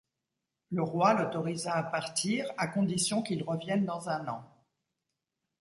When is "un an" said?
4.09-4.43